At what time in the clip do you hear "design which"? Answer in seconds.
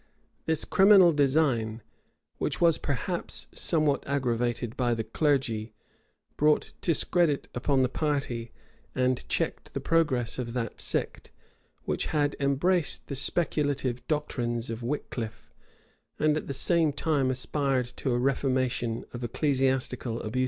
1.13-2.59